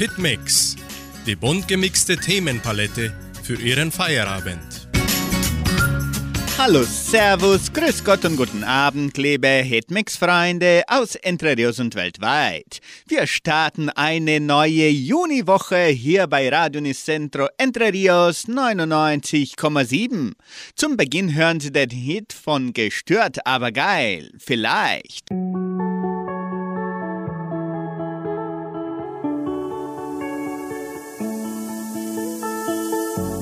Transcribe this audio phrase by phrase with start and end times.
[0.00, 0.76] Hitmix,
[1.26, 3.12] die bunt gemixte Themenpalette
[3.42, 4.88] für Ihren Feierabend.
[6.56, 12.80] Hallo, Servus, Grüß Gott und guten Abend, liebe Hitmix-Freunde aus Entre Rios und weltweit.
[13.08, 20.32] Wir starten eine neue Juniwoche hier bei Radio Nicentro Entre Rios 99,7.
[20.76, 25.28] Zum Beginn hören Sie den Hit von Gestört, aber geil, vielleicht.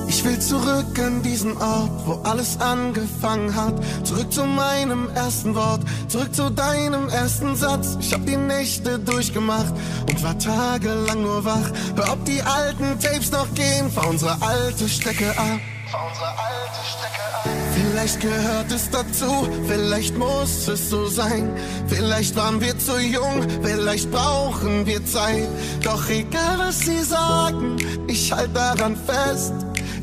[0.08, 3.74] Ich will zurück an diesen Ort, wo alles angefangen hat.
[4.04, 7.98] Zurück zu meinem ersten Wort, zurück zu deinem ersten Satz.
[8.00, 9.74] Ich hab die Nächte durchgemacht
[10.08, 11.70] und war tagelang nur wach.
[11.94, 15.60] Hör, ob die alten Tapes noch gehen, fahr unsere alte Strecke ab.
[15.90, 17.48] Fahr unsere alte Strecke ab.
[17.74, 21.54] Vielleicht gehört es dazu, vielleicht muss es so sein.
[21.86, 25.48] Vielleicht waren wir zu jung, vielleicht brauchen wir Zeit.
[25.82, 29.52] Doch egal was sie sagen, ich halt daran fest.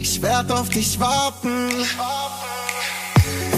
[0.08, 1.68] Ich werd auf dich warten.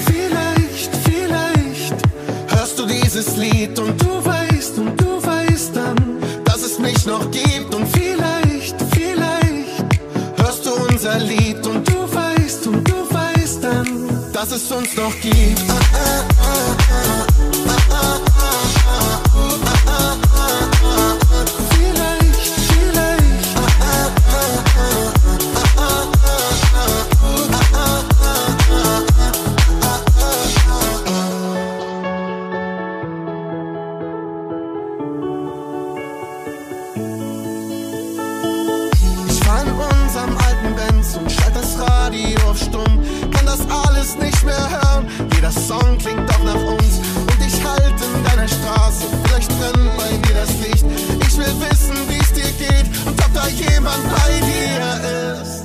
[0.05, 1.93] Vielleicht, vielleicht
[2.47, 7.29] hörst du dieses Lied und du weißt und du weißt dann, dass es mich noch
[7.31, 7.75] gibt.
[7.75, 9.99] Und vielleicht, vielleicht
[10.37, 15.19] hörst du unser Lied und du weißt und du weißt dann, dass es uns noch
[15.19, 15.61] gibt.
[15.69, 17.25] Ah, ah,
[17.67, 17.76] ah,
[44.07, 45.07] alles nicht mehr hören.
[45.35, 46.99] Jeder Song klingt doch nach uns.
[47.17, 49.05] Und ich halt in deiner Straße.
[49.25, 50.85] Vielleicht brennt bei dir das Licht.
[51.27, 55.63] Ich will wissen, wie's dir geht und ob da jemand bei dir ist.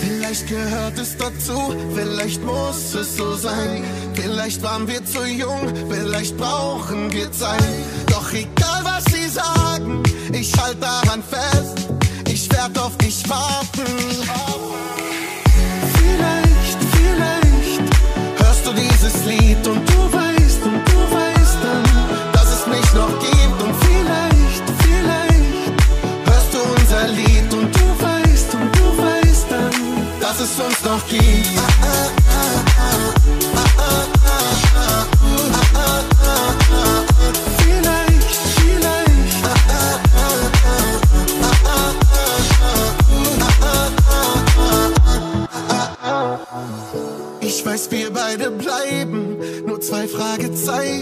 [0.00, 3.84] Vielleicht gehört es dazu, vielleicht muss es so sein.
[4.14, 7.62] Vielleicht waren wir zu jung, vielleicht brauchen wir Zeit.
[8.08, 11.88] Doch egal was sie sagen, ich halt daran fest.
[12.28, 13.86] Ich werd auf dich warten.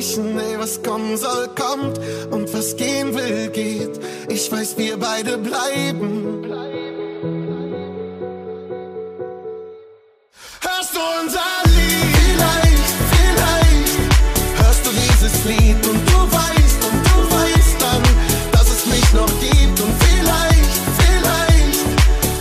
[0.05, 0.39] Fragezeichen.
[0.39, 1.99] Ey, was kommen soll, kommt.
[2.31, 4.01] Und was gehen will, geht.
[4.29, 6.45] Ich weiß, wir beide bleiben.
[10.61, 12.05] Hörst du unser Lied?
[12.21, 13.99] Vielleicht, vielleicht.
[14.63, 18.03] Hörst du dieses Lied und du weißt und du weißt dann,
[18.53, 19.81] dass es mich noch gibt.
[19.81, 21.85] Und vielleicht, vielleicht.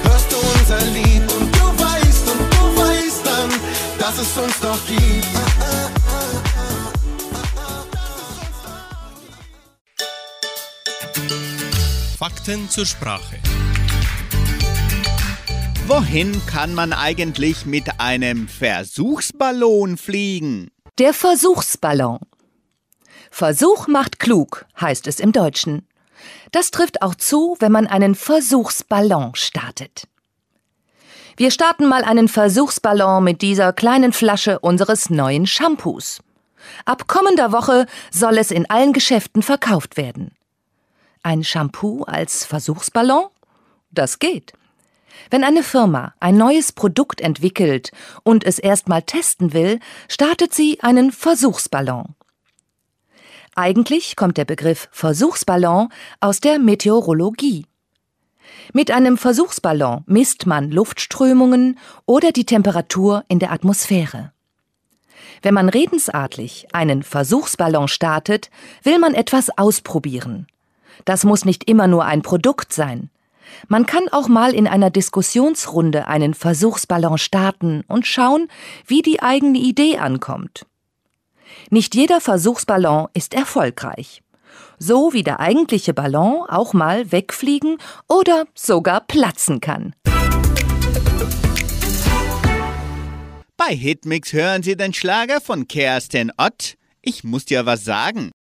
[0.03, 3.49] Hörst du unser Lied und du weißt und du weißt dann,
[3.99, 5.42] dass es uns noch gibt.
[12.23, 13.35] Fakten zur Sprache.
[15.87, 20.71] Wohin kann man eigentlich mit einem Versuchsballon fliegen?
[20.99, 22.19] Der Versuchsballon.
[23.29, 25.85] Versuch macht klug, heißt es im Deutschen.
[26.53, 30.07] Das trifft auch zu, wenn man einen Versuchsballon startet.
[31.35, 36.21] Wir starten mal einen Versuchsballon mit dieser kleinen Flasche unseres neuen Shampoos.
[36.85, 40.31] Ab kommender Woche soll es in allen Geschäften verkauft werden.
[41.23, 43.27] Ein Shampoo als Versuchsballon?
[43.91, 44.51] Das geht.
[45.29, 47.91] Wenn eine Firma ein neues Produkt entwickelt
[48.23, 49.79] und es erstmal testen will,
[50.09, 52.15] startet sie einen Versuchsballon.
[53.55, 55.89] Eigentlich kommt der Begriff Versuchsballon
[56.19, 57.67] aus der Meteorologie.
[58.73, 64.33] Mit einem Versuchsballon misst man Luftströmungen oder die Temperatur in der Atmosphäre.
[65.41, 68.49] Wenn man redensartlich einen Versuchsballon startet,
[68.81, 70.47] will man etwas ausprobieren.
[71.05, 73.09] Das muss nicht immer nur ein Produkt sein.
[73.67, 78.47] Man kann auch mal in einer Diskussionsrunde einen Versuchsballon starten und schauen,
[78.87, 80.65] wie die eigene Idee ankommt.
[81.69, 84.21] Nicht jeder Versuchsballon ist erfolgreich.
[84.79, 89.93] So wie der eigentliche Ballon auch mal wegfliegen oder sogar platzen kann.
[93.55, 96.75] Bei Hitmix hören Sie den Schlager von Kerstin Ott.
[97.01, 98.31] Ich muss dir was sagen.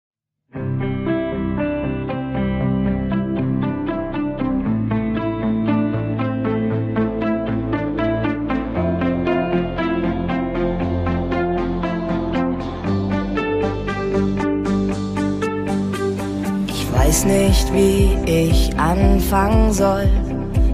[17.12, 20.09] Weiß nicht, wie ich anfangen soll.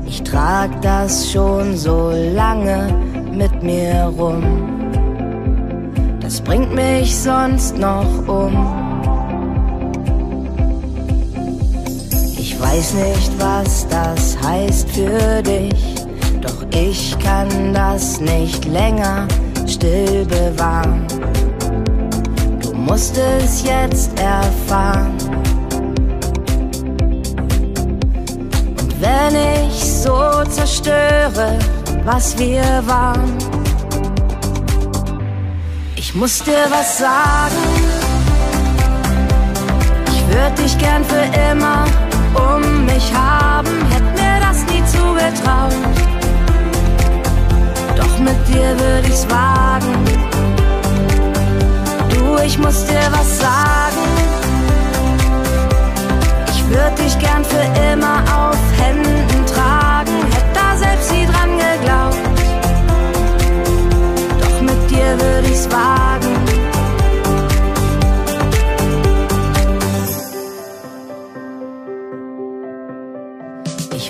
[0.07, 2.95] Ich trag das schon so lange
[3.33, 4.45] mit mir rum.
[6.21, 8.55] Das bringt mich sonst noch um.
[12.39, 15.97] Ich weiß nicht, was das heißt für dich,
[16.41, 19.27] doch ich kann das nicht länger
[19.67, 21.05] still bewahren.
[22.63, 25.38] Du musst es jetzt erfahren.
[32.11, 33.37] Was wir waren,
[35.95, 37.65] ich muss dir was sagen.
[40.11, 41.85] Ich würde dich gern für immer
[42.35, 45.75] um mich haben, hätte mir das nie zugetraut.
[47.97, 49.95] Doch mit dir würde ich's wagen.
[52.09, 54.05] Du, ich muss dir was sagen.
[56.53, 59.38] Ich würde dich gern für immer auf Händen
[60.99, 62.17] selbst nie dran geglaubt.
[64.41, 66.35] Doch mit dir würde ich's wagen.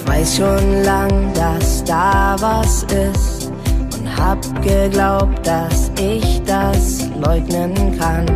[0.06, 3.52] weiß schon lang, dass da was ist
[3.98, 8.26] und hab geglaubt, dass ich das leugnen kann.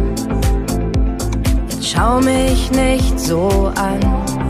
[1.70, 4.41] Jetzt schau mich nicht so an.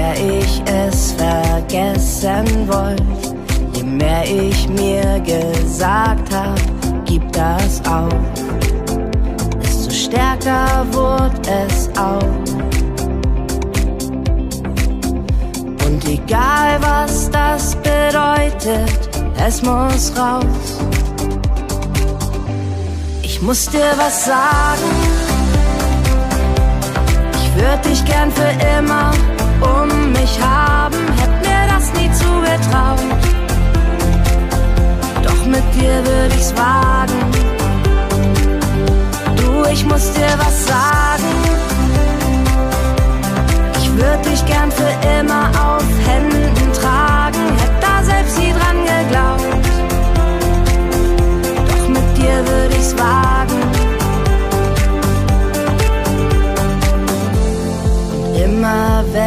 [0.00, 3.04] Mehr ich es vergessen wollte,
[3.74, 6.58] je mehr ich mir gesagt hab,
[7.04, 8.14] gib das auf,
[9.62, 12.22] desto stärker wurde es auch.
[15.86, 19.10] Und egal was das bedeutet,
[19.46, 20.78] es muss raus.
[23.22, 24.90] Ich muss dir was sagen.
[27.34, 29.12] Ich würde dich gern für immer
[29.60, 33.00] um mich haben, hätte mir das nie zugetraut.
[35.22, 37.20] Doch mit dir würde ich's wagen.
[39.36, 41.50] Du, ich muss dir was sagen
[44.00, 45.84] würd dich gern für immer auf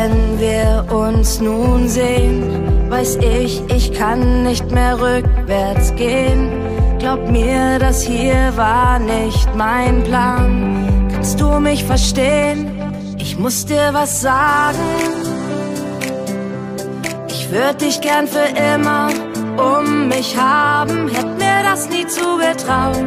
[0.04, 6.52] wenn wir uns nun sehen, weiß ich, ich kann nicht mehr rückwärts gehen.
[7.00, 11.10] Glaub mir, das hier war nicht mein Plan.
[11.14, 12.70] Kannst du mich verstehen?
[13.18, 14.78] Ich muss dir was sagen.
[17.30, 19.08] Ich würde dich gern für immer
[19.58, 22.98] um mich haben, hätte mir das nie zugetraut.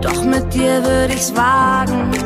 [0.00, 2.25] Doch mit dir würde ich's wagen.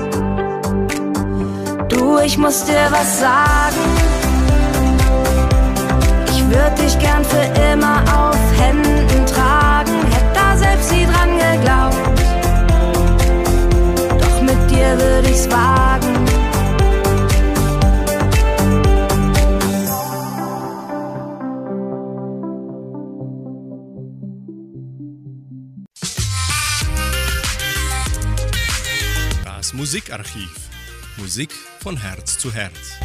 [2.01, 3.77] Du, ich muss dir was sagen.
[6.31, 12.11] Ich würde dich gern für immer auf Händen tragen, hätte da selbst nie dran geglaubt
[14.81, 16.27] dir würde ich's wagen.
[29.45, 30.71] Das Musikarchiv.
[31.21, 32.99] Musik von Herz zu Herz.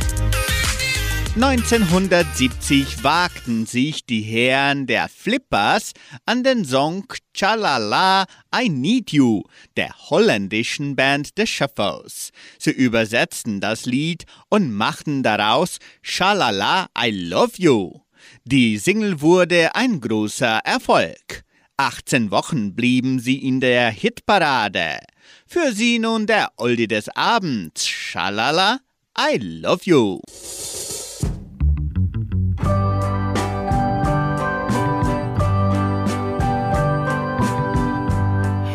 [1.36, 5.92] 1970 wagten sich die Herren der Flippers
[6.26, 9.44] an den Song Chalala I Need You
[9.76, 12.32] der holländischen Band The Shuffles.
[12.58, 18.00] Sie übersetzten das Lied und machten daraus Chalala I Love You.
[18.46, 21.44] Die Single wurde ein großer Erfolg.
[21.76, 25.00] 18 Wochen blieben sie in der Hitparade.
[25.48, 28.80] Für sie nun der Oldie des Abends, Chalala
[29.18, 30.20] I Love You.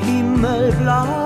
[0.02, 1.19] himmelblaue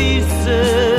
[0.00, 0.89] immer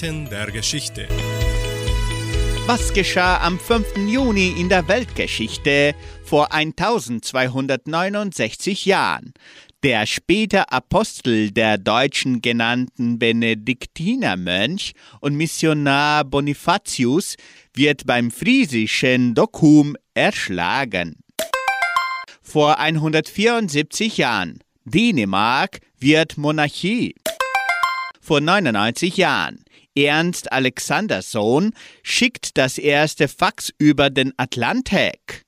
[0.00, 1.06] Eckdaten der Geschichte.
[2.66, 3.98] Was geschah am 5.
[4.08, 9.34] Juni in der Weltgeschichte vor 1269 Jahren?
[9.82, 17.36] Der später Apostel der Deutschen genannten Benediktinermönch und Missionar Bonifatius
[17.74, 21.16] wird beim friesischen Dokum erschlagen.
[22.42, 24.60] Vor 174 Jahren.
[24.84, 27.16] Dänemark wird Monarchie.
[28.30, 29.64] Vor 99 Jahren.
[29.96, 31.72] Ernst Alexandersohn
[32.04, 35.42] schickt das erste Fax über den Atlantik.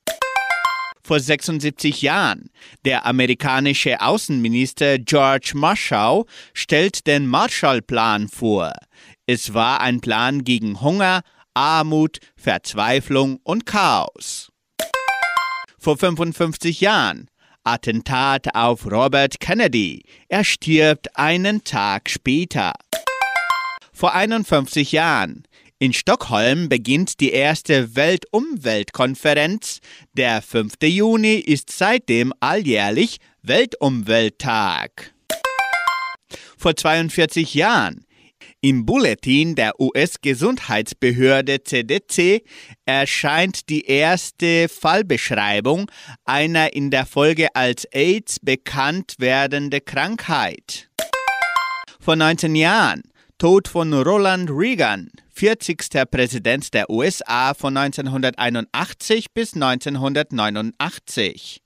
[1.01, 2.49] Vor 76 Jahren.
[2.83, 8.73] Der amerikanische Außenminister George Marshall stellt den Marshallplan vor.
[9.27, 11.21] Es war ein Plan gegen Hunger,
[11.53, 14.51] Armut, Verzweiflung und Chaos.
[15.79, 17.29] Vor 55 Jahren.
[17.63, 20.03] Attentat auf Robert Kennedy.
[20.27, 22.73] Er stirbt einen Tag später.
[23.93, 25.43] Vor 51 Jahren.
[25.79, 29.79] In Stockholm beginnt die erste Weltumweltkonferenz.
[30.13, 30.75] Der 5.
[30.83, 35.13] Juni ist seitdem alljährlich Weltumwelttag.
[36.57, 38.05] Vor 42 Jahren.
[38.65, 42.45] Im Bulletin der US-Gesundheitsbehörde CDC
[42.85, 45.91] erscheint die erste Fallbeschreibung
[46.23, 50.89] einer in der Folge als AIDS bekannt werdende Krankheit.
[51.99, 53.03] Vor 19 Jahren.
[53.37, 55.79] Tod von Roland Reagan, 40.
[56.09, 61.62] Präsident der USA von 1981 bis 1989.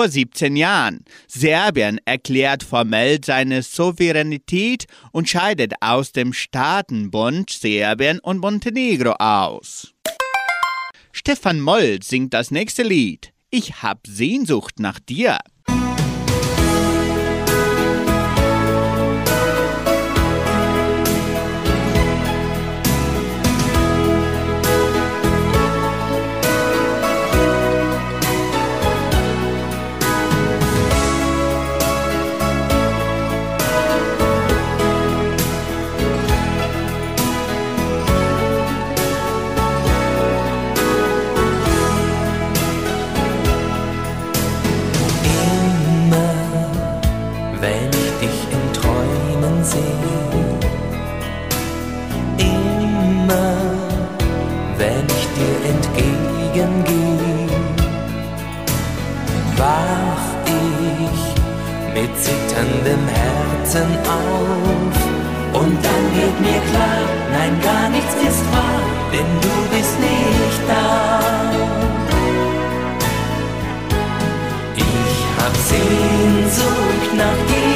[0.00, 1.04] Vor 17 Jahren.
[1.28, 9.92] Serbien erklärt formell seine Souveränität und scheidet aus dem Staatenbund Serbien und Montenegro aus.
[11.12, 13.34] Stefan Moll singt das nächste Lied.
[13.50, 15.36] Ich hab Sehnsucht nach dir.
[55.70, 57.48] Entgegengehe,
[59.56, 61.22] wach ich
[61.94, 64.96] mit zitterndem Herzen auf.
[65.60, 68.80] Und dann wird mir klar, nein, gar nichts ist wahr,
[69.12, 71.20] denn du bist nicht da.
[74.76, 77.69] Ich hab Sehnsucht nach dir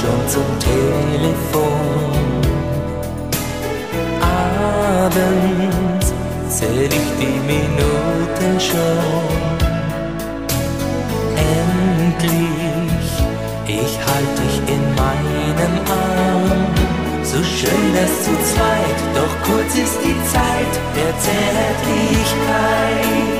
[0.00, 2.10] schon zum Telefon.
[5.02, 6.06] Abends
[6.48, 9.58] zähl ich die Minuten schon.
[11.58, 13.08] Endlich,
[13.66, 16.62] ich halt dich in meinem Arm.
[17.22, 23.39] So schön das zu zweit, doch kurz ist die Zeit der Zärtlichkeit.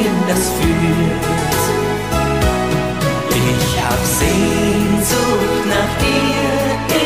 [0.00, 1.60] Wohin das führt.
[3.30, 6.48] Ich hab Sehnsucht nach dir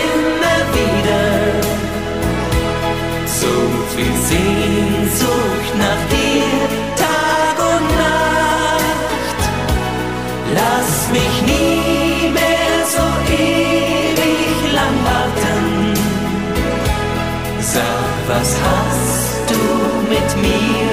[0.00, 1.24] immer wieder.
[3.26, 3.52] So
[3.94, 6.61] viel Sehnsucht nach dir,
[7.02, 9.40] Tag und Nacht.
[10.54, 15.62] Lass mich nie mehr so ewig lang warten.
[17.61, 19.62] Sag, was hast du
[20.09, 20.84] mit mir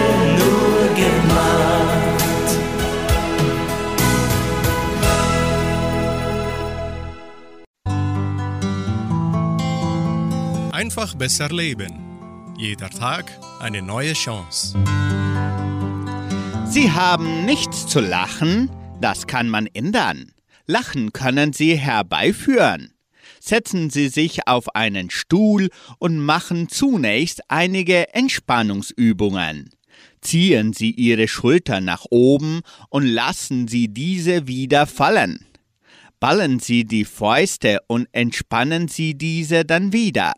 [10.91, 12.53] Einfach besser leben.
[12.57, 14.73] Jeder Tag eine neue Chance.
[16.65, 20.33] Sie haben nichts zu lachen, das kann man ändern.
[20.65, 22.91] Lachen können Sie herbeiführen.
[23.39, 29.69] Setzen Sie sich auf einen Stuhl und machen zunächst einige Entspannungsübungen.
[30.19, 35.45] Ziehen Sie Ihre Schultern nach oben und lassen Sie diese wieder fallen.
[36.19, 40.33] Ballen Sie die Fäuste und entspannen Sie diese dann wieder.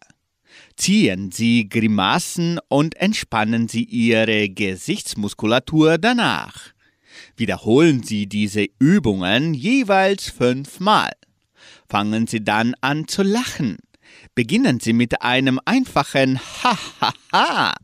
[0.75, 6.73] Ziehen Sie Grimassen und entspannen Sie Ihre Gesichtsmuskulatur danach.
[7.37, 11.11] Wiederholen Sie diese Übungen jeweils fünfmal.
[11.87, 13.77] Fangen Sie dann an zu lachen.
[14.35, 17.75] Beginnen Sie mit einem einfachen Ha-ha-ha.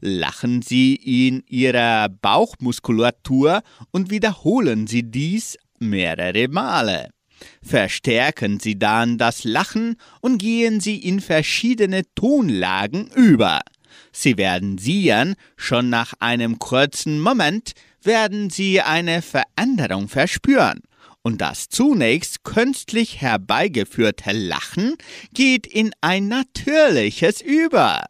[0.00, 7.13] Lachen Sie in Ihrer Bauchmuskulatur und wiederholen Sie dies mehrere Male.
[7.62, 13.60] Verstärken Sie dann das Lachen und gehen Sie in verschiedene Tonlagen über.
[14.12, 20.80] Sie werden sehen, schon nach einem kurzen Moment werden Sie eine Veränderung verspüren.
[21.22, 24.96] Und das zunächst künstlich herbeigeführte Lachen
[25.32, 28.04] geht in ein natürliches über.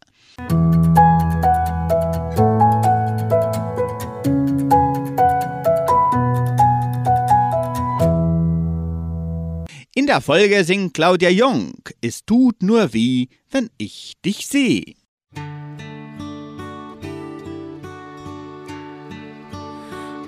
[10.05, 14.93] In der Folge singt Claudia Jung, es tut nur weh, wenn ich dich sehe.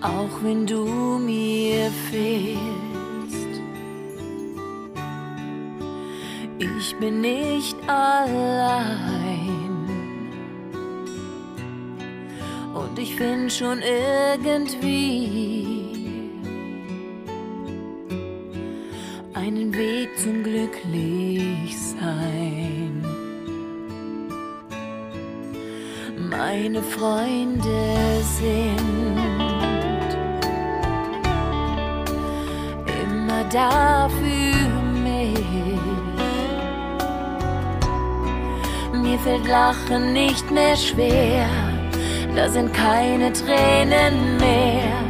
[0.00, 3.60] auch wenn du mir fehlst.
[6.58, 9.76] Ich bin nicht allein.
[12.72, 15.95] Und ich find schon irgendwie
[19.36, 23.04] einen Weg zum Glücklichsein.
[26.30, 30.08] Meine Freunde sind
[33.04, 34.56] immer da für
[35.02, 35.36] mich.
[38.94, 41.46] Mir fällt Lachen nicht mehr schwer,
[42.34, 45.04] da sind keine Tränen mehr,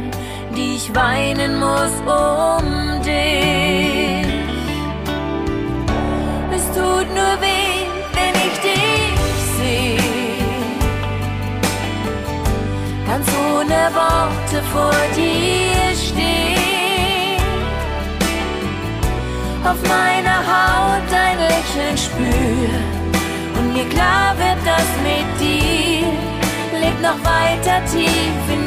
[0.53, 3.86] die ich weinen muss um dich.
[6.77, 7.87] Tut nur weh,
[8.17, 9.19] wenn ich dich
[9.57, 9.97] sehe.
[13.07, 17.41] Ganz ohne Worte vor dir stehen.
[19.63, 22.69] Auf meiner Haut dein Lächeln spür
[23.57, 26.05] und mir klar wird, dass mit dir
[26.79, 28.66] lebt noch weiter tief in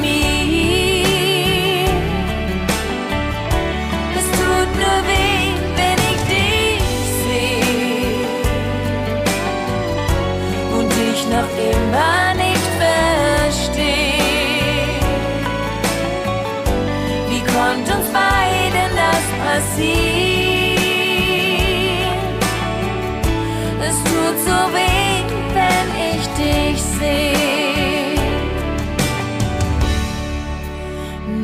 [27.01, 27.41] sehe.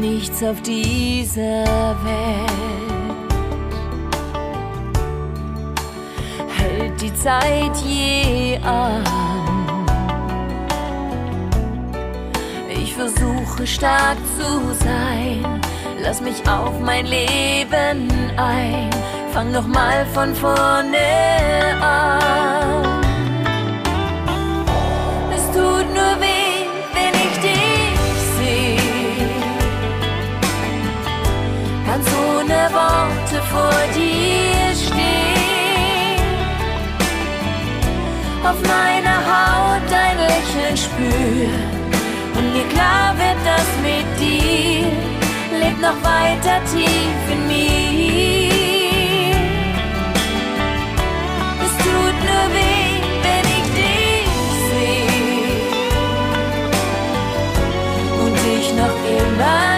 [0.00, 1.64] Nichts auf dieser
[2.04, 2.66] Welt
[6.58, 9.04] hält die Zeit je an.
[12.68, 15.60] Ich versuche stark zu sein,
[16.02, 18.90] lass mich auf mein Leben ein,
[19.32, 20.98] fang noch mal von vorne
[21.82, 22.95] an.
[32.46, 36.20] Ohne Worte vor dir stehen.
[38.42, 41.48] Auf meiner Haut dein Lächeln spür.
[42.36, 44.86] Und mir klar wird, dass mit dir
[45.58, 47.66] lebt noch weiter tief in mir.
[51.64, 54.30] Es tut nur weh, wenn ich dich
[54.70, 55.16] sehe
[58.22, 59.75] und dich noch immer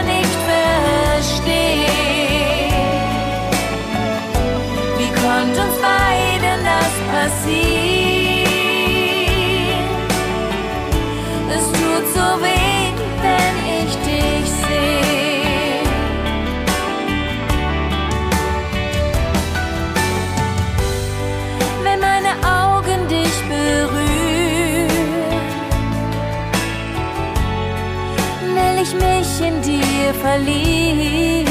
[30.19, 31.47] dir verlieren.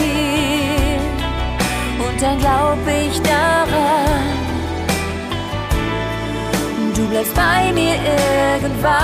[1.99, 3.67] Und dann glaub ich daran,
[6.95, 7.95] du bleibst bei mir
[8.59, 8.97] irgendwann.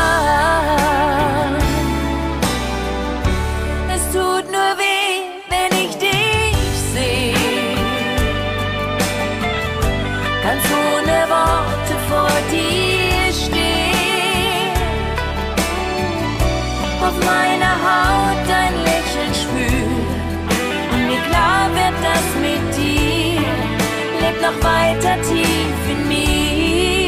[24.44, 27.08] Noch weiter tief in mir.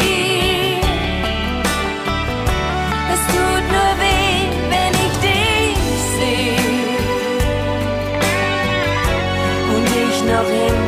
[3.14, 4.40] Es tut nur weh,
[4.72, 5.80] wenn ich dich
[6.16, 6.58] sehe.
[9.74, 10.85] Und ich noch immer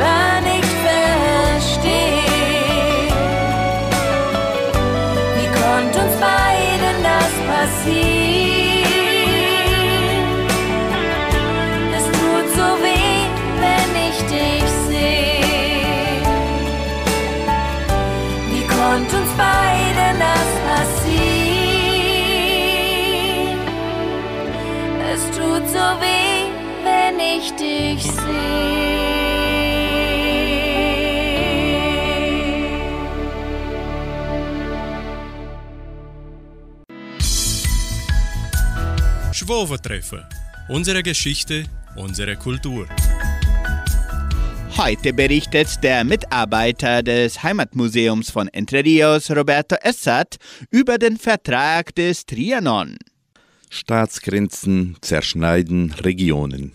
[39.47, 40.25] Schwovertreffen.
[40.67, 41.65] Unsere Geschichte,
[41.95, 42.87] unsere Kultur.
[44.75, 50.37] Heute berichtet der Mitarbeiter des Heimatmuseums von Entre Rios, Roberto Essat,
[50.69, 52.97] über den Vertrag des Trianon.
[53.69, 56.73] Staatsgrenzen zerschneiden Regionen.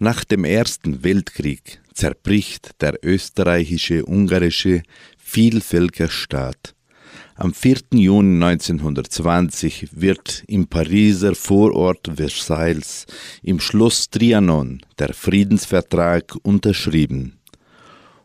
[0.00, 4.84] Nach dem Ersten Weltkrieg zerbricht der österreichische-ungarische
[5.18, 6.76] Vielvölkerstaat.
[7.34, 7.78] Am 4.
[7.94, 13.06] Juni 1920 wird im Pariser Vorort Versailles
[13.42, 17.40] im Schloss Trianon der Friedensvertrag unterschrieben.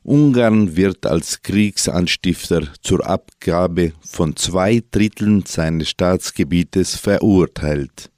[0.04, 8.12] Ungarn wird als Kriegsanstifter zur Abgabe von zwei Dritteln seines Staatsgebietes verurteilt.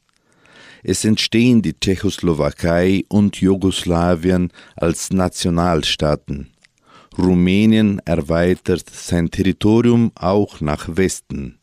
[0.87, 6.51] Es entstehen die Tschechoslowakei und Jugoslawien als Nationalstaaten.
[7.17, 11.57] Rumänien erweitert sein Territorium auch nach Westen.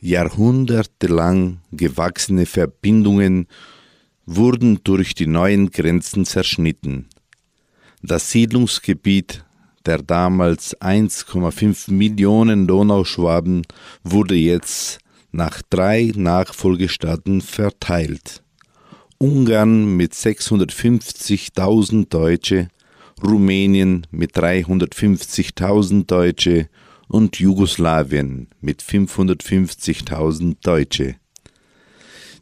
[0.00, 3.46] Jahrhundertelang gewachsene Verbindungen
[4.26, 7.08] wurden durch die neuen Grenzen zerschnitten.
[8.02, 9.46] Das Siedlungsgebiet
[9.86, 13.62] der damals 1,5 Millionen Donauschwaben
[14.04, 14.98] wurde jetzt
[15.32, 18.42] nach drei Nachfolgestaaten verteilt.
[19.18, 22.68] Ungarn mit 650.000 Deutsche,
[23.22, 26.68] Rumänien mit 350.000 Deutsche
[27.08, 31.16] und Jugoslawien mit 550.000 Deutsche.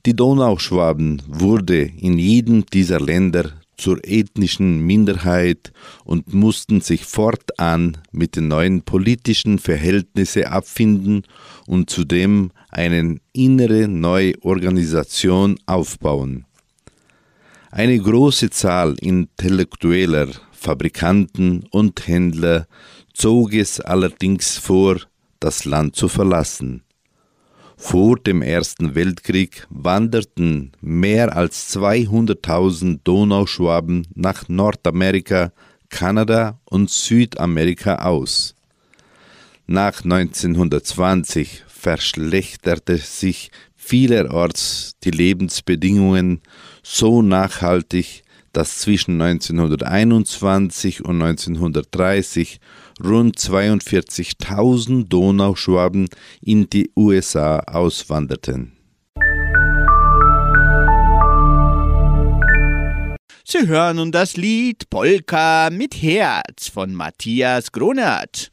[0.07, 5.73] Die Donauschwaben wurde in jedem dieser Länder zur ethnischen Minderheit
[6.05, 11.23] und mussten sich fortan mit den neuen politischen Verhältnissen abfinden
[11.67, 16.45] und zudem eine innere neue Organisation aufbauen.
[17.71, 22.67] Eine große Zahl intellektueller Fabrikanten und Händler
[23.13, 24.97] zog es allerdings vor,
[25.41, 26.83] das Land zu verlassen.
[27.77, 35.53] Vor dem Ersten Weltkrieg wanderten mehr als 200.000 Donauschwaben nach Nordamerika,
[35.89, 38.57] Kanada und Südamerika aus.
[39.69, 46.41] Nach 1920 verschlechterte sich vielerorts die Lebensbedingungen
[46.83, 52.59] so nachhaltig, dass zwischen 1921 und 1930
[53.03, 56.09] rund 42.000 Donauschwaben
[56.41, 58.73] in die USA auswanderten.
[63.45, 68.51] Sie hören nun das Lied Polka mit Herz von Matthias Gronert.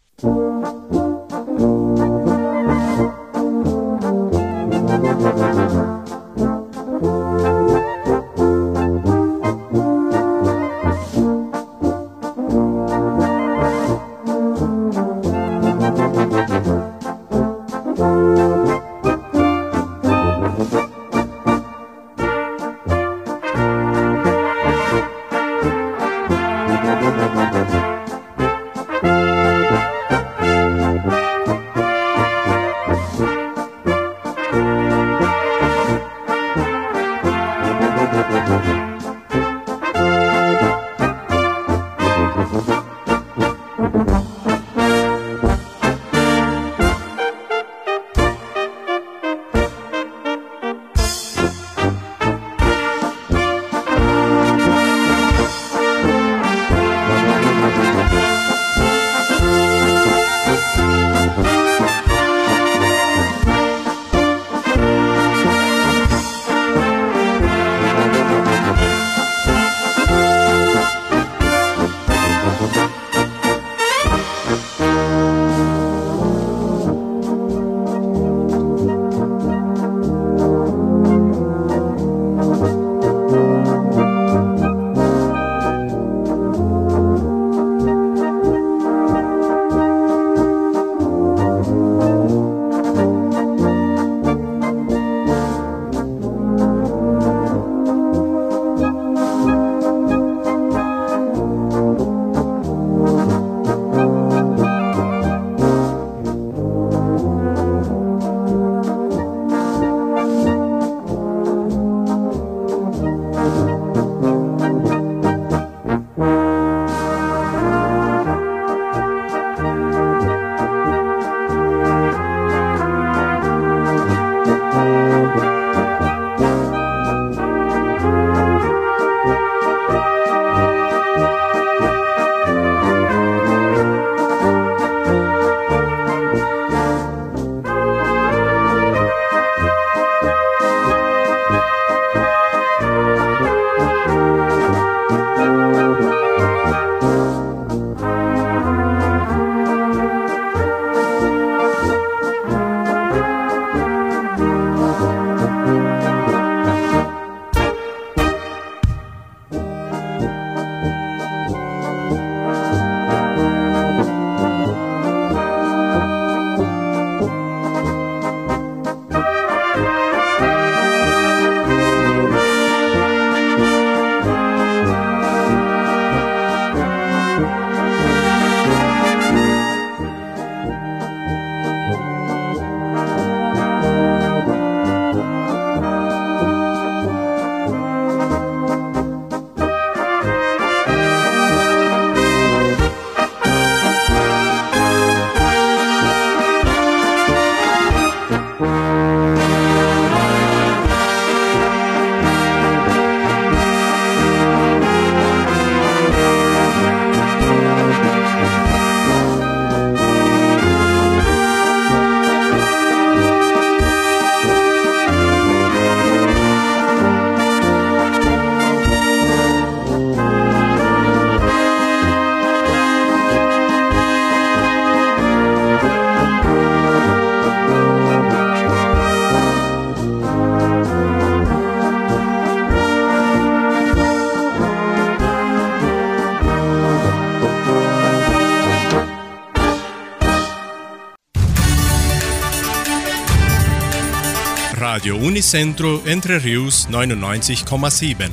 [245.36, 248.30] Unicentro Entre Rius 99,7.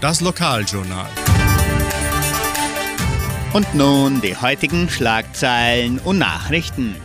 [0.00, 1.10] Das Lokaljournal.
[3.52, 6.96] Und nun die heutigen Schlagzeilen und Nachrichten.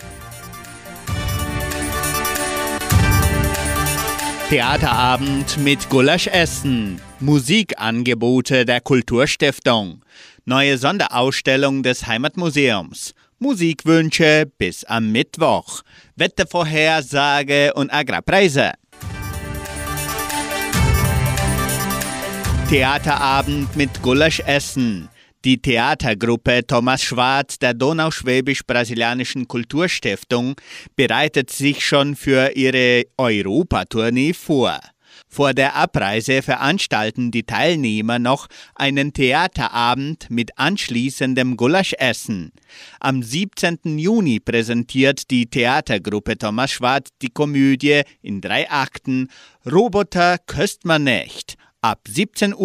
[4.47, 10.05] Theaterabend mit Gulaschessen, Musikangebote der Kulturstiftung,
[10.45, 15.81] neue Sonderausstellung des Heimatmuseums, Musikwünsche bis am Mittwoch,
[16.15, 18.71] Wettervorhersage und Agrarpreise.
[22.69, 25.09] Theaterabend mit Gulaschessen.
[25.45, 30.55] Die Theatergruppe Thomas Schwarz der Donauschwäbisch-Brasilianischen Kulturstiftung
[30.95, 34.79] bereitet sich schon für ihre Europatournee vor.
[35.27, 42.51] Vor der Abreise veranstalten die Teilnehmer noch einen Theaterabend mit anschließendem Gulaschessen.
[42.99, 43.97] Am 17.
[43.97, 49.29] Juni präsentiert die Theatergruppe Thomas Schwarz die Komödie in drei Akten
[49.65, 52.55] Roboter köst man nicht ab 17.30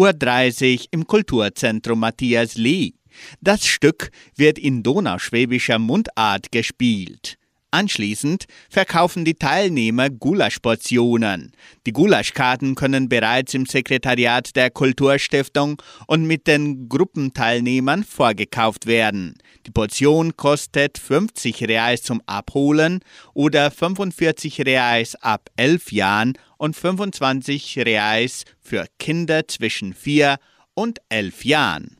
[0.79, 2.93] Uhr im Kulturzentrum Matthias Lee.
[3.41, 7.38] Das Stück wird in donauschwäbischer Mundart gespielt.
[7.71, 11.51] Anschließend verkaufen die Teilnehmer Gulaschportionen.
[11.85, 19.35] Die Gulaschkarten können bereits im Sekretariat der Kulturstiftung und mit den Gruppenteilnehmern vorgekauft werden.
[19.67, 23.01] Die Portion kostet 50 Reais zum Abholen
[23.35, 30.37] oder 45 Reais ab 11 Jahren und 25 Reais für Kinder zwischen 4
[30.73, 31.98] und 11 Jahren.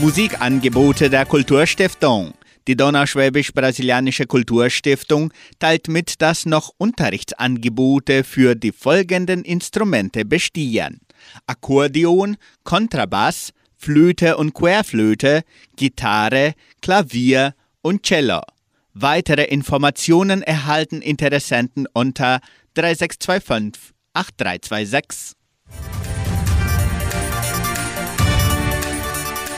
[0.00, 2.34] Musikangebote der Kulturstiftung.
[2.66, 11.00] Die Donauschwäbisch-Brasilianische Kulturstiftung teilt mit, dass noch Unterrichtsangebote für die folgenden Instrumente bestehen.
[11.46, 15.42] Akkordeon, Kontrabass, Flöte und Querflöte,
[15.76, 18.40] Gitarre, Klavier und Cello.
[18.94, 22.40] Weitere Informationen erhalten Interessenten unter
[22.74, 25.43] 3625 8326.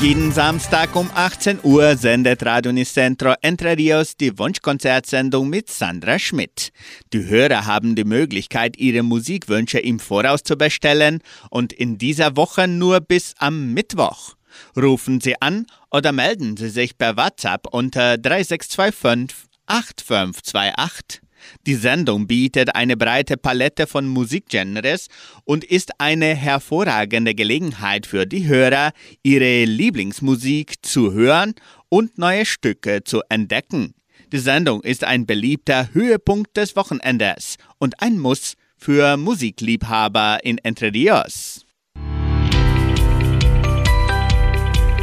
[0.00, 6.72] Jeden Samstag um 18 Uhr sendet Radio Nicentro Entre Rios die Wunschkonzertsendung mit Sandra Schmidt.
[7.12, 12.68] Die Hörer haben die Möglichkeit, ihre Musikwünsche im Voraus zu bestellen und in dieser Woche
[12.68, 14.34] nur bis am Mittwoch.
[14.76, 21.23] Rufen Sie an oder melden Sie sich per WhatsApp unter 3625 8528.
[21.66, 25.08] Die Sendung bietet eine breite Palette von Musikgenres
[25.44, 28.92] und ist eine hervorragende Gelegenheit für die Hörer,
[29.22, 31.54] ihre Lieblingsmusik zu hören
[31.88, 33.94] und neue Stücke zu entdecken.
[34.32, 40.92] Die Sendung ist ein beliebter Höhepunkt des Wochenendes und ein Muss für Musikliebhaber in Entre
[40.92, 41.64] Rios.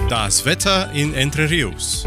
[0.09, 2.05] Das Wetter in Entre Rios.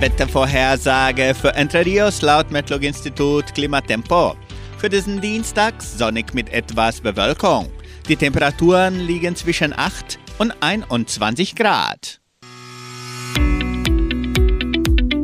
[0.00, 4.34] Wettervorhersage für Entre Rios laut Metlog-Institut Klimatempo.
[4.78, 7.70] Für diesen Dienstag sonnig mit etwas Bewölkung.
[8.08, 12.20] Die Temperaturen liegen zwischen 8 und 21 Grad.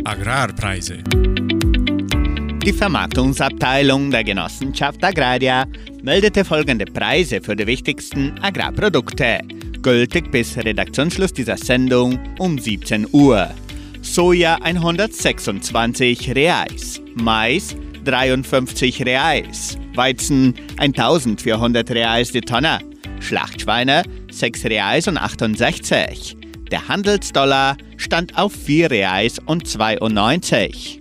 [0.04, 0.98] Agrarpreise.
[2.64, 5.66] Die Vermarktungsabteilung der Genossenschaft Agraria
[6.02, 9.40] meldete folgende Preise für die wichtigsten Agrarprodukte,
[9.82, 13.50] gültig bis Redaktionsschluss dieser Sendung um 17 Uhr.
[14.12, 22.80] Soja 126 Reais, Mais 53 Reais, Weizen 1400 Reais die Tonne,
[23.20, 24.02] Schlachtschweine
[24.32, 26.36] 6 Reais und 68.
[26.72, 31.00] Der Handelsdollar stand auf 4 Reais und 92.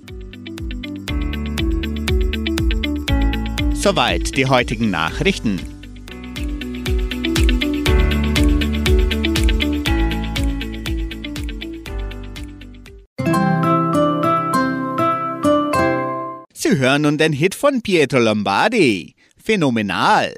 [3.74, 5.60] Soweit die heutigen Nachrichten.
[16.70, 19.16] Sie hören nun den Hit von Pietro Lombardi.
[19.44, 20.36] Phänomenal.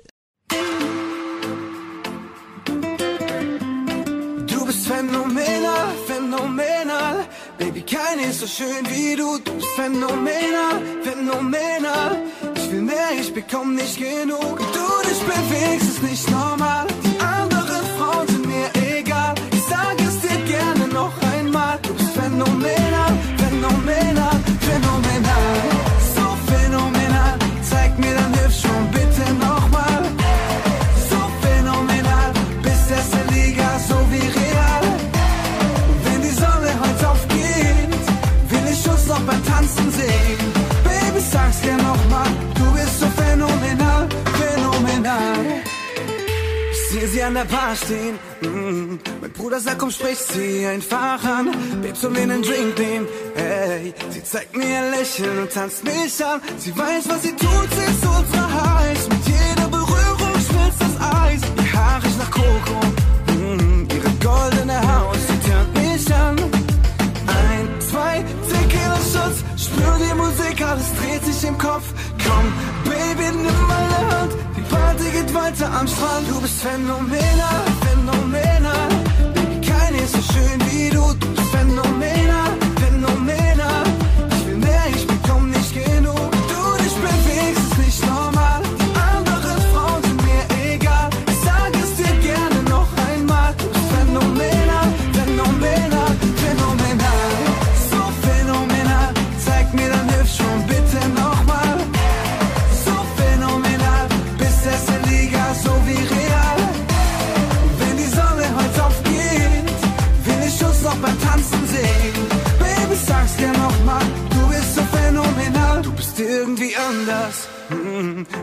[4.47, 7.27] Du bist phänomenal, phänomenal.
[7.57, 9.39] Baby, keine ist so schön wie du.
[9.43, 12.23] Du bist phänomenal, phänomenal.
[12.55, 14.57] Ich will mehr, ich bekomm nicht genug.
[14.57, 16.87] Du dich bewegst, ist nicht normal.
[17.03, 17.40] Die
[39.21, 40.39] Club beim Tanzen sehen.
[40.83, 44.07] Baby, sag's dir nochmal, du bist so phänomenal,
[44.39, 45.45] phänomenal.
[46.71, 48.15] Ich sehe sie an der Bar stehen.
[48.41, 51.51] Mm, mein Bruder sagt, komm, sprich sie einfach an.
[51.81, 53.07] Babes und den Drink nehmen.
[53.35, 56.41] Hey, sie zeigt mir ihr Lächeln und tanzt mich an.
[56.57, 58.45] Sie weiß, was sie tut, sie ist ultra
[58.79, 59.09] heiß.
[59.09, 61.41] Mit jeder Berührung schmilzt das Eis.
[61.57, 62.79] Ihr Haar riecht nach Koko.
[63.27, 63.87] Mm.
[63.95, 65.20] Ihre goldene Haut
[69.81, 71.85] Spür die Musik, alles dreht sich im Kopf.
[72.23, 72.45] Komm,
[72.85, 74.31] Baby, nimm meine Hand.
[74.55, 76.29] Die Party geht weiter am Strand.
[76.29, 78.89] Du bist phänomenal, phänomenal.
[79.67, 81.01] Keine ist so schön wie du.
[81.19, 81.60] Du bist phänomenal,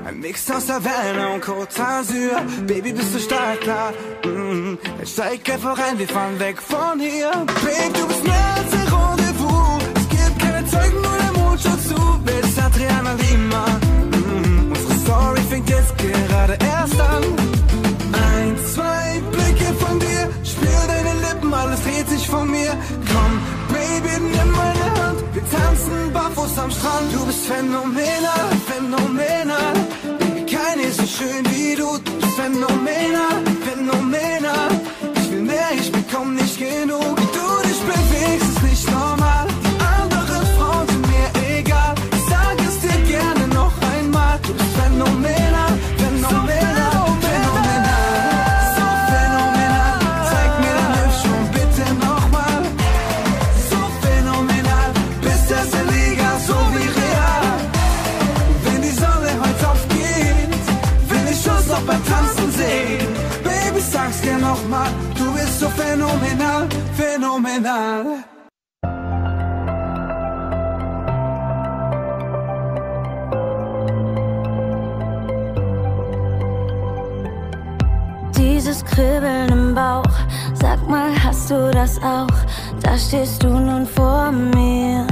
[0.09, 2.41] Ein Mix aus Havana und Côte d'Azur.
[2.67, 3.93] Baby, bist du stark, klar.
[4.25, 7.31] Mm, Ich steig einfach rein, wir fahren weg von hier.
[7.31, 9.83] Babe, du bist mehr als ein Rendezvous.
[10.01, 12.01] Es gibt keine Zeugen, nur der Mond schaut zu.
[12.25, 13.65] Bis Adriana Lima.
[14.13, 17.25] Mm, Unsere Story fängt jetzt gerade erst an.
[18.33, 22.73] Ein, zwei Blicke von dir, spür deine Lippen, alles dreht sich von mir.
[23.13, 23.33] Komm,
[23.69, 27.13] Baby, nimm meine Hand, wir tanzen barfuß am Strand.
[27.13, 29.75] Du bist phänomenal, phänomenal.
[31.19, 31.99] Schön wie du.
[32.05, 34.69] Du bist phänomenal, phänomenal.
[35.17, 37.08] Ich will mehr, ich bekomm nicht genug.
[82.99, 85.07] Stehst du nun vor mir.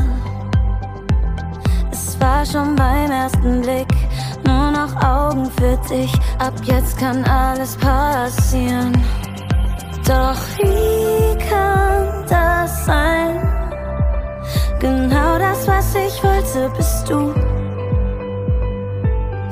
[1.90, 3.88] Es war schon beim ersten Blick
[4.44, 6.12] nur noch Augen für dich.
[6.38, 8.92] Ab jetzt kann alles passieren.
[10.04, 13.40] Doch wie kann das sein?
[14.80, 17.32] Genau das, was ich wollte, bist du.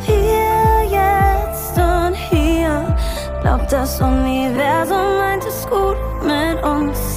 [0.01, 2.95] Hier, jetzt und hier.
[3.41, 7.14] Glaub, das Universum meint es gut mit uns.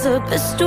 [0.00, 0.60] Ich wollte, bist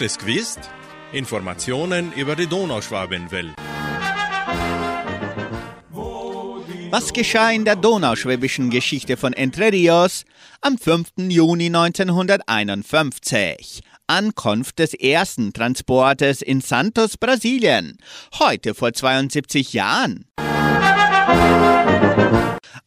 [0.00, 0.60] Habt es gewusst?
[1.12, 3.52] Informationen über die Donauschwabenwelle.
[6.88, 10.24] Was geschah in der donauschwäbischen Geschichte von Entre Rios
[10.62, 11.28] am 5.
[11.28, 13.82] Juni 1951?
[14.06, 17.98] Ankunft des ersten Transportes in Santos, Brasilien.
[18.38, 20.24] Heute vor 72 Jahren.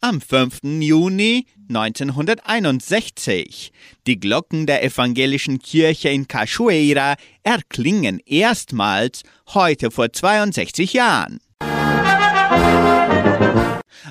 [0.06, 0.58] Am 5.
[0.80, 3.72] Juni 1961.
[4.06, 9.22] Die Glocken der evangelischen Kirche in Cachoeira erklingen erstmals
[9.54, 11.40] heute vor 62 Jahren.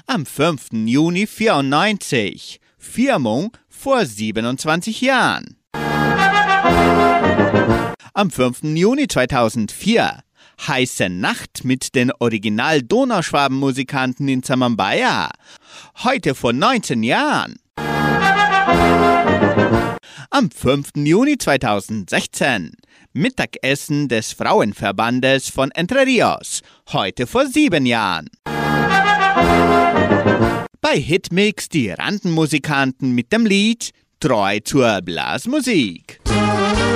[0.08, 0.70] Am 5.
[0.72, 2.60] Juni 94.
[2.80, 5.58] Firmung vor 27 Jahren.
[8.16, 8.64] Am 5.
[8.64, 10.24] Juni 2004
[10.68, 15.32] Heiße Nacht mit den Original-Donauschwaben-Musikanten in Samambaya.
[16.04, 17.56] Heute vor 19 Jahren.
[20.30, 20.92] Am 5.
[20.96, 22.72] Juni 2016
[23.12, 26.62] Mittagessen des Frauenverbandes von Entre Rios.
[26.92, 28.30] Heute vor sieben Jahren.
[30.82, 36.20] Bei Hitmix die Randenmusikanten mit dem Lied Treu zur Blasmusik.
[36.24, 36.93] Kommentare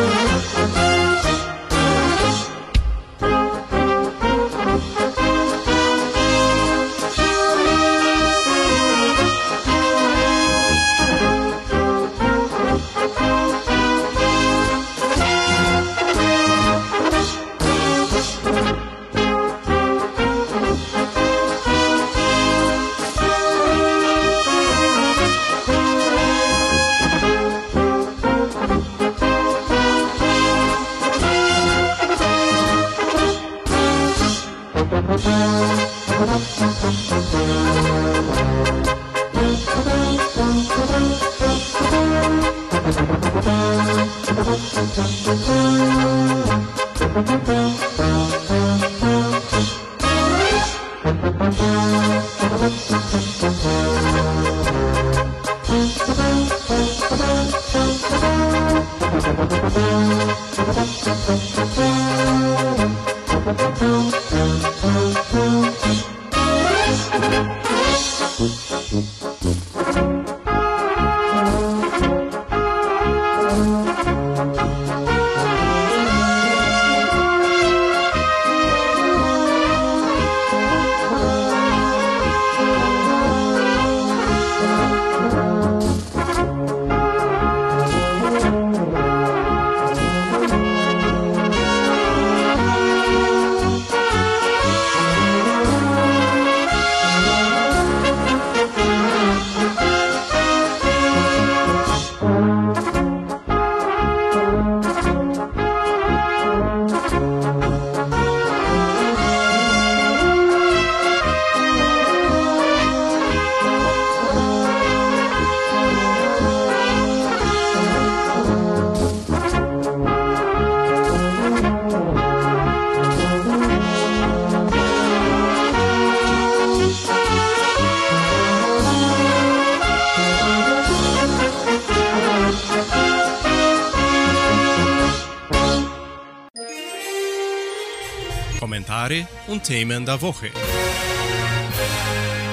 [139.58, 140.51] Und Themen der Woche.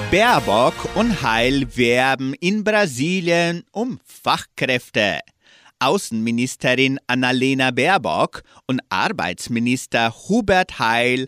[0.09, 5.19] Baerbock und Heil werben in Brasilien um Fachkräfte.
[5.77, 11.27] Außenministerin Annalena Baerbock und Arbeitsminister Hubert Heil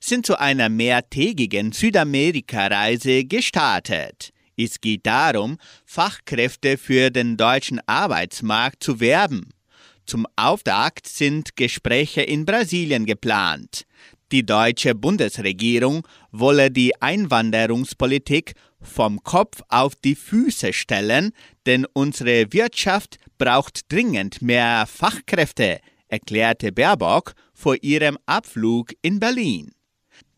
[0.00, 4.32] sind zu einer mehrtägigen Südamerika-Reise gestartet.
[4.56, 9.50] Es geht darum, Fachkräfte für den deutschen Arbeitsmarkt zu werben.
[10.04, 13.84] Zum Auftakt sind Gespräche in Brasilien geplant.
[14.32, 21.32] Die deutsche Bundesregierung wolle die Einwanderungspolitik vom Kopf auf die Füße stellen,
[21.66, 29.72] denn unsere Wirtschaft braucht dringend mehr Fachkräfte, erklärte Baerbock vor ihrem Abflug in Berlin.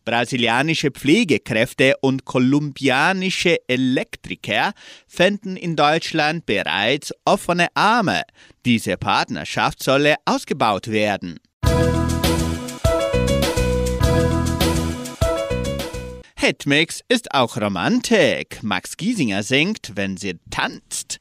[0.03, 4.73] Brasilianische Pflegekräfte und kolumbianische Elektriker
[5.07, 8.23] fänden in Deutschland bereits offene Arme.
[8.65, 11.39] Diese Partnerschaft solle ausgebaut werden.
[16.45, 18.61] Hitmix ist auch Romantik.
[18.61, 21.19] Max Giesinger singt, wenn sie tanzt.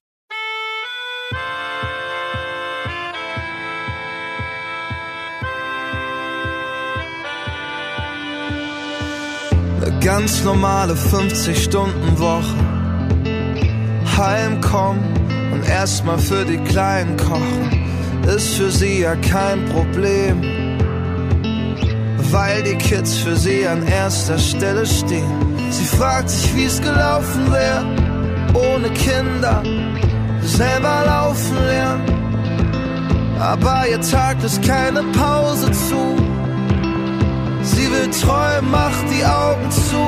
[9.81, 12.59] Eine ganz normale 50-Stunden-Woche.
[14.19, 15.03] Heimkommen
[15.55, 18.27] und erstmal für die Kleinen kochen.
[18.27, 20.74] ist für sie ja kein Problem,
[22.35, 25.57] weil die Kids für sie an erster Stelle stehen.
[25.71, 27.87] Sie fragt sich, wie es gelaufen wäre,
[28.55, 29.63] ohne Kinder,
[30.43, 33.37] selber laufen lernen.
[33.39, 36.03] Aber ihr Tag ist keine Pause zu.
[37.63, 40.05] Sie will träumen, macht die Augen zu.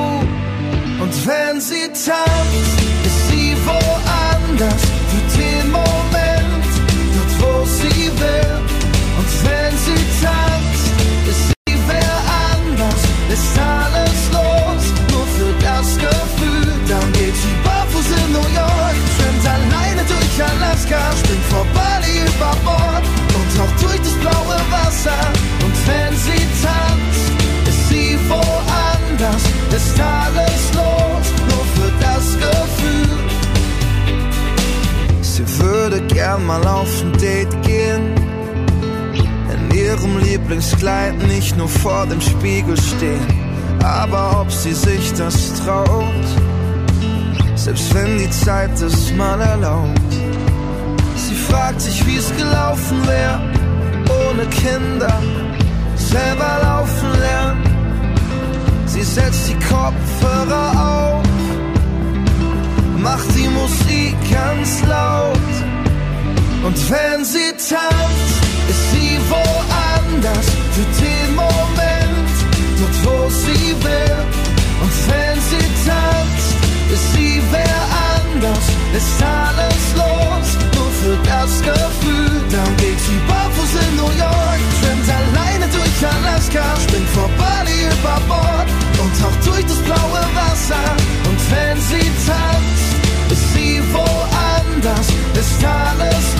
[1.01, 6.71] Und wenn sie tanzt, ist sie woanders für den Moment,
[7.15, 8.53] dort wo sie will.
[9.17, 10.56] Und wenn sie tanzt,
[13.37, 16.67] ist alles los, nur für das Gefühl.
[16.89, 22.53] Dann geht sie barfuß in New York, schwimmt alleine durch Alaska, springt vor Bali über
[22.65, 25.21] Bord und taucht durch das blaue Wasser.
[25.65, 27.27] Und wenn sie tanzt,
[27.69, 29.43] ist sie woanders,
[29.77, 33.17] ist alles los, nur für das Gefühl.
[35.21, 37.66] Sie würde gern mal auf ein Date gehen,
[39.87, 43.25] ihrem Lieblingskleid nicht nur vor dem Spiegel stehen,
[43.83, 46.27] aber ob sie sich das traut,
[47.55, 50.11] selbst wenn die Zeit es mal erlaubt.
[51.15, 53.39] Sie fragt sich, wie es gelaufen wäre,
[54.25, 55.21] ohne Kinder,
[55.95, 57.63] selber laufen lernen.
[58.85, 60.67] Sie setzt die Kopfhörer
[60.97, 61.27] auf,
[62.97, 65.53] macht die Musik ganz laut.
[66.65, 68.46] Und wenn sie tanzt,
[70.27, 72.35] woanders für den Moment,
[72.79, 74.17] dort wo sie will.
[74.81, 76.55] Und wenn sie tanzt,
[76.91, 77.79] ist sie wer
[78.15, 78.65] anders,
[78.95, 82.41] ist alles los, nur für das Gefühl.
[82.51, 88.19] Dann geht sie barfuß in New York, schwimmt alleine durch Alaska, springt vor Bali über
[88.27, 88.69] Bord
[89.01, 90.87] und taucht durch das blaue Wasser.
[91.27, 92.97] Und wenn sie tanzt,
[93.31, 96.36] ist sie woanders, ist alles los,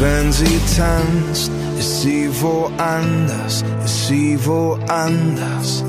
[0.00, 5.84] wenn sie tanzt, ist sie woanders, ist sie woanders.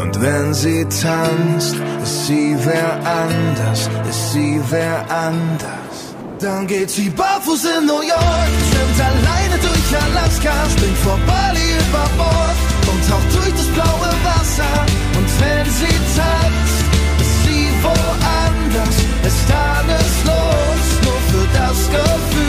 [0.00, 2.92] Und wenn sie tanzt, ist sie wer
[3.24, 5.84] anders, ist sie wer anders.
[6.40, 12.06] Dann geht sie barfuß in New York, schwimmt alleine durch Alaska, springt vor Bali über
[12.18, 12.58] Bord
[12.90, 14.74] und taucht durch das blaue Wasser.
[15.16, 16.84] Und wenn sie tanzt,
[17.22, 18.96] ist sie woanders,
[19.28, 20.43] ist alles los,
[21.54, 22.44] das Gefühl.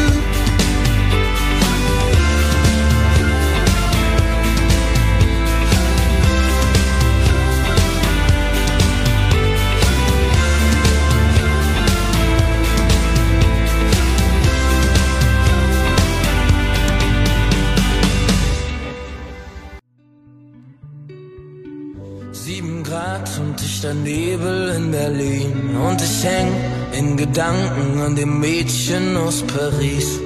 [22.32, 29.18] Sieben Grad und dichter Nebel in Berlin und ich häng in Gedanken an dem Mädchen
[29.18, 30.20] aus Paris.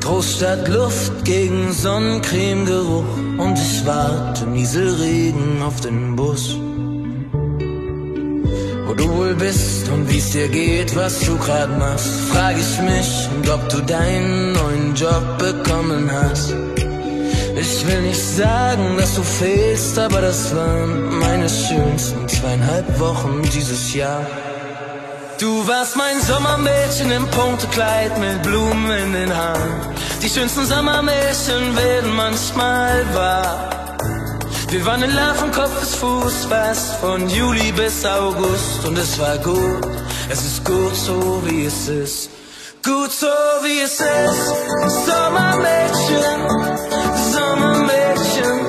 [0.00, 3.04] Großstadtluft gegen Sonnencremegeruch
[3.36, 6.56] und ich warte Nieselregen auf den Bus.
[8.86, 13.28] Wo du wohl bist und wie's dir geht, was du grad machst, frag ich mich
[13.36, 16.54] und ob du deinen neuen Job bekommen hast.
[17.60, 23.92] Ich will nicht sagen, dass du fehlst, aber das waren meine schönsten zweieinhalb Wochen dieses
[23.92, 24.24] Jahr.
[25.38, 29.70] Du warst mein Sommermädchen im Punktekleid mit Blumen in den Haaren.
[30.20, 33.96] Die schönsten Sommermärchen werden manchmal wahr.
[34.68, 39.16] Wir waren in Love von Kopf bis Fuß, fast von Juli bis August und es
[39.20, 39.86] war gut.
[40.28, 42.30] Es ist gut so wie es ist.
[42.84, 43.26] Gut so
[43.62, 44.54] wie es ist.
[45.06, 46.40] Sommermädchen,
[47.32, 48.67] Sommermädchen, Sommermädchen.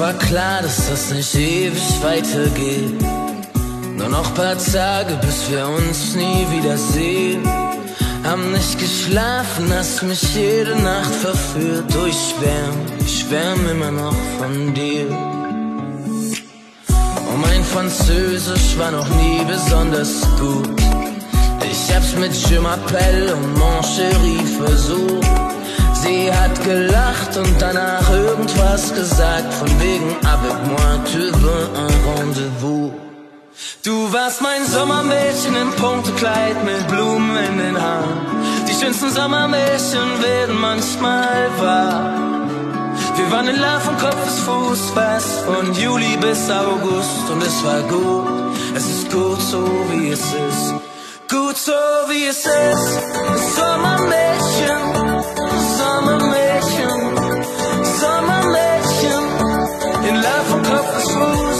[0.00, 2.98] War klar, dass das nicht ewig weitergeht.
[3.98, 7.42] Nur noch paar Tage, bis wir uns nie wiedersehen.
[8.24, 11.84] Hab nicht geschlafen, hast mich jede Nacht verführt.
[11.92, 15.06] Du, ich schwärm, ich schwärm immer noch von dir.
[17.30, 20.80] Und mein Französisch war noch nie besonders gut.
[21.70, 25.59] Ich hab's mit Je m'appelle und Mon Chéri versucht.
[26.02, 32.92] Sie hat gelacht und danach irgendwas gesagt, von wegen avec moi tu veux un rendezvous.
[33.84, 38.20] Du warst mein Sommermädchen im Punktekleid mit Blumen in den Haaren.
[38.68, 42.20] Die schönsten Sommermädchen werden manchmal wahr.
[43.16, 47.64] Wir waren in Love von Kopf bis Fuß, fast von Juli bis August und es
[47.64, 48.28] war gut.
[48.74, 50.74] Es ist gut so wie es ist,
[51.28, 51.72] gut so
[52.08, 53.56] wie es ist.
[53.56, 54.99] Sommermädchen,
[56.00, 57.14] Sommermädchen,
[58.00, 59.24] Sommermädchen,
[60.08, 61.59] in Love von Kopf bis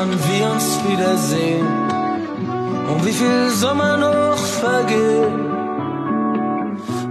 [0.00, 1.66] wann wir uns wiedersehen
[2.90, 5.34] und wie viel Sommer noch vergeht.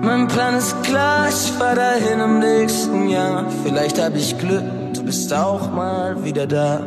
[0.01, 3.45] Mein Plan ist klar, ich fahr dahin im nächsten Jahr.
[3.63, 4.63] Vielleicht hab ich Glück,
[4.95, 6.81] du bist auch mal wieder da.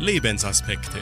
[0.00, 0.98] Lebensaspekte.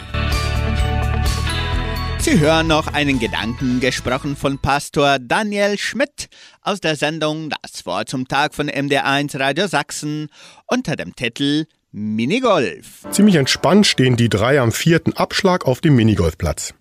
[2.25, 6.31] Sie hören noch einen Gedanken gesprochen von Pastor Daniel Schmidt
[6.62, 10.29] aus der Sendung Das Wort zum Tag von MD1 Radio Sachsen
[10.66, 13.05] unter dem Titel Minigolf.
[13.11, 16.72] Ziemlich entspannt stehen die drei am vierten Abschlag auf dem Minigolfplatz.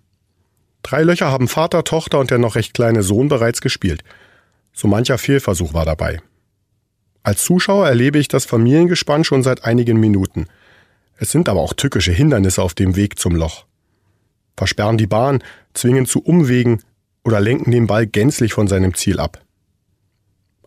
[0.82, 4.02] Drei Löcher haben Vater, Tochter und der noch recht kleine Sohn bereits gespielt.
[4.72, 6.22] So mancher Fehlversuch war dabei.
[7.22, 10.46] Als Zuschauer erlebe ich das Familiengespann schon seit einigen Minuten.
[11.18, 13.66] Es sind aber auch tückische Hindernisse auf dem Weg zum Loch.
[14.56, 15.42] Versperren die Bahn,
[15.74, 16.80] zwingen zu Umwegen
[17.24, 19.42] oder lenken den Ball gänzlich von seinem Ziel ab.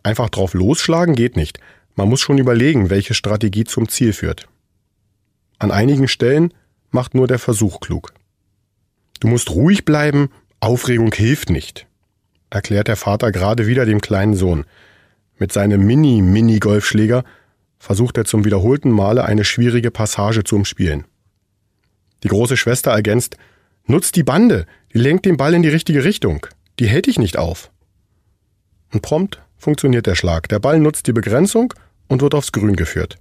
[0.02, 1.58] Einfach drauf losschlagen geht nicht.
[1.94, 4.48] Man muss schon überlegen, welche Strategie zum Ziel führt.
[5.58, 6.54] An einigen Stellen
[6.90, 8.12] macht nur der Versuch klug.
[9.20, 10.30] Du musst ruhig bleiben,
[10.60, 11.86] Aufregung hilft nicht,
[12.50, 14.64] erklärt der Vater gerade wieder dem kleinen Sohn.
[15.38, 17.24] Mit seinem Mini-Mini-Golfschläger
[17.78, 21.04] versucht er zum wiederholten Male eine schwierige Passage zu umspielen.
[22.22, 23.36] Die große Schwester ergänzt,
[23.88, 26.46] nutzt die Bande, die lenkt den Ball in die richtige Richtung,
[26.78, 27.70] die hält dich nicht auf.
[28.92, 30.48] Und prompt funktioniert der Schlag.
[30.48, 31.74] Der Ball nutzt die Begrenzung
[32.06, 33.16] und wird aufs Grün geführt.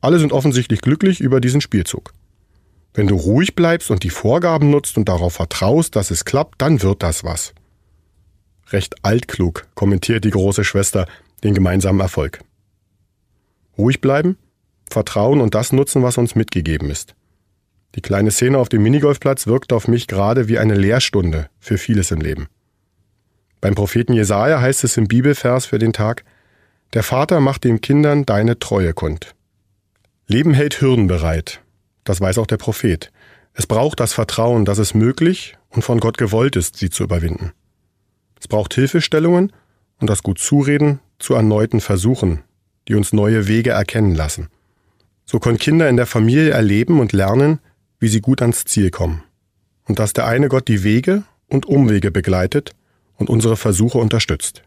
[0.00, 2.12] Alle sind offensichtlich glücklich über diesen Spielzug.
[2.94, 6.82] Wenn du ruhig bleibst und die Vorgaben nutzt und darauf vertraust, dass es klappt, dann
[6.82, 7.54] wird das was.
[8.70, 11.06] Recht altklug kommentiert die große Schwester
[11.42, 12.40] den gemeinsamen Erfolg.
[13.76, 14.36] Ruhig bleiben,
[14.90, 17.14] vertrauen und das nutzen, was uns mitgegeben ist.
[17.94, 22.10] Die kleine Szene auf dem Minigolfplatz wirkt auf mich gerade wie eine Lehrstunde für vieles
[22.10, 22.48] im Leben.
[23.60, 26.24] Beim Propheten Jesaja heißt es im Bibelvers für den Tag:
[26.92, 29.34] Der Vater macht den Kindern deine Treue kund.
[30.26, 31.62] Leben hält Hürden bereit.
[32.04, 33.10] Das weiß auch der Prophet.
[33.54, 37.52] Es braucht das Vertrauen, dass es möglich und von Gott gewollt ist, sie zu überwinden.
[38.38, 39.52] Es braucht Hilfestellungen
[39.98, 42.42] und das gut Zureden zu erneuten Versuchen,
[42.86, 44.48] die uns neue Wege erkennen lassen.
[45.24, 47.58] So können Kinder in der Familie erleben und lernen,
[47.98, 49.22] wie sie gut ans Ziel kommen.
[49.84, 52.72] Und dass der eine Gott die Wege und Umwege begleitet
[53.16, 54.62] und unsere Versuche unterstützt.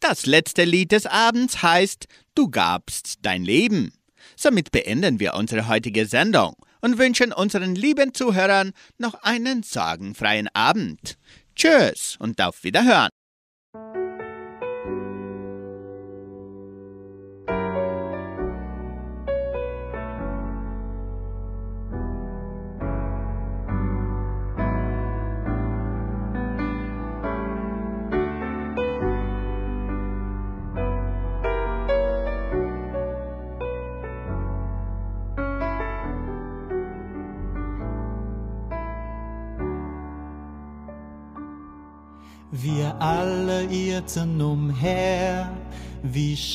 [0.00, 3.92] Das letzte Lied des Abends heißt Du gabst dein Leben.
[4.36, 11.18] Somit beenden wir unsere heutige Sendung und wünschen unseren lieben Zuhörern noch einen sorgenfreien Abend.
[11.56, 13.08] Tschüss und auf Wiederhören.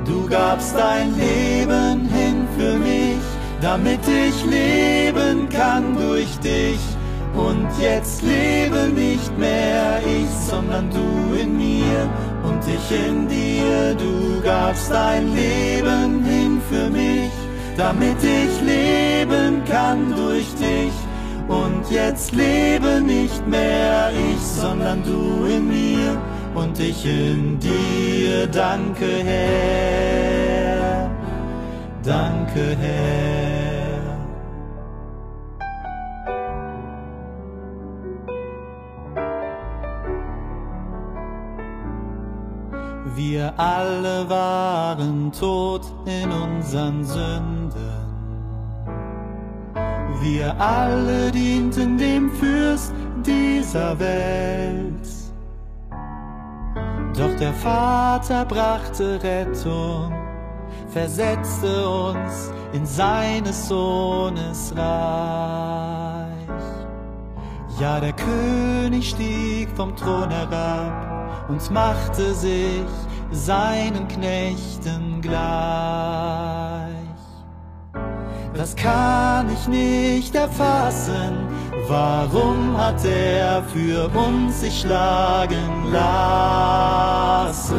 [0.06, 3.20] Du gabst dein Leben hin für mich,
[3.60, 6.80] damit ich leben kann durch dich.
[7.34, 12.08] Und jetzt lebe nicht mehr ich, sondern du in mir
[12.60, 13.94] und ich in dir.
[13.94, 17.30] Du gabst dein Leben hin für mich,
[17.76, 20.92] damit ich leben kann durch dich.
[21.48, 26.20] Und jetzt lebe nicht mehr ich, sondern du in mir
[26.54, 28.46] und ich in dir.
[28.46, 31.10] Danke, Herr.
[32.02, 33.39] Danke, Herr.
[43.40, 47.72] Wir alle waren tot in unseren Sünden.
[50.20, 52.92] Wir alle dienten dem Fürst
[53.24, 55.08] dieser Welt.
[57.16, 60.12] Doch der Vater brachte Rettung,
[60.88, 66.30] versetzte uns in seines Sohnes Reich.
[67.80, 72.84] Ja, der König stieg vom Thron herab und machte sich
[73.32, 75.40] seinen Knechten gleich.
[78.54, 81.48] Das kann ich nicht erfassen.
[81.88, 87.70] Warum hat er für uns sich schlagen lassen?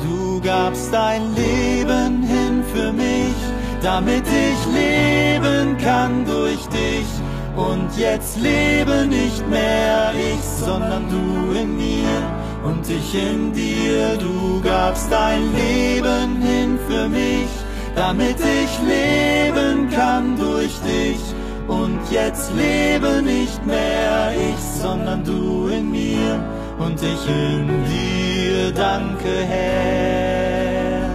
[0.00, 3.34] Du gabst dein Leben hin für mich,
[3.82, 7.06] damit ich leben kann durch dich.
[7.54, 14.16] Und jetzt lebe nicht mehr ich, sondern du in mir und ich in dir.
[14.18, 17.48] Du gabst dein Leben hin für mich
[17.94, 21.20] damit ich leben kann durch dich.
[21.68, 26.44] Und jetzt lebe nicht mehr ich, sondern du in mir
[26.78, 28.72] und ich in dir.
[28.74, 31.08] Danke, Herr.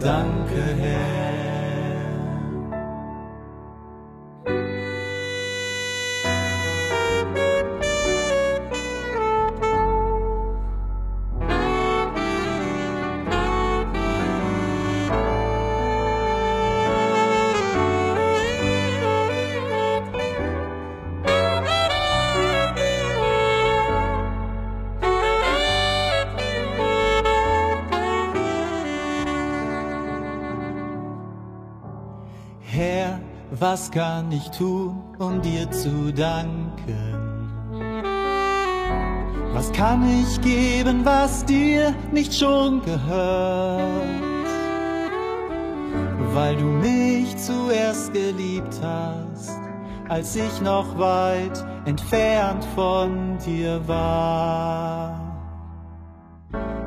[0.00, 1.17] Danke, Herr.
[33.60, 37.18] Was kann ich tun, um dir zu danken?
[39.52, 43.82] Was kann ich geben, was dir nicht schon gehört?
[46.32, 49.58] Weil du mich zuerst geliebt hast,
[50.08, 55.18] als ich noch weit entfernt von dir war.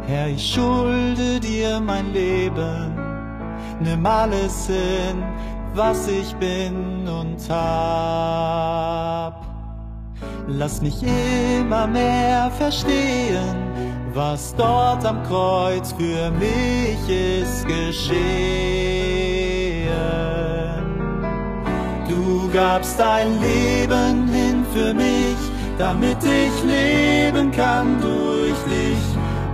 [0.07, 2.95] Herr, ich schulde dir mein Leben,
[3.81, 5.23] nimm alles hin,
[5.73, 9.45] was ich bin und hab.
[10.47, 13.55] Lass mich immer mehr verstehen,
[14.13, 18.01] was dort am Kreuz für mich ist geschehen.
[22.09, 25.37] Du gabst dein Leben hin für mich,
[25.77, 28.97] damit ich leben kann durch dich.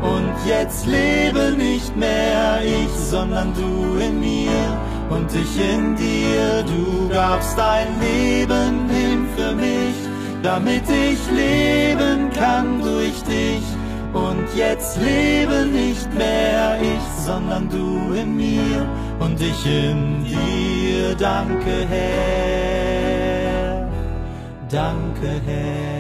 [0.02, 4.78] Und jetzt lebe nicht mehr ich, sondern du in mir
[5.10, 6.64] und ich in dir.
[6.64, 9.96] Du gabst dein Leben hin für mich,
[10.44, 13.64] damit ich leben kann durch dich.
[14.14, 18.88] Und jetzt lebe nicht mehr ich, sondern du in mir
[19.20, 21.16] und ich in dir.
[21.18, 23.88] Danke, Herr.
[24.70, 25.97] Danke, Herr.